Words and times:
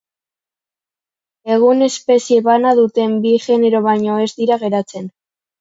Egun 1.57 1.83
espezie 1.89 2.39
bana 2.49 2.73
duten 2.81 3.15
bi 3.27 3.37
genero 3.47 3.83
baino 3.91 4.17
ez 4.27 4.29
dira 4.41 4.63
geratzen. 4.65 5.11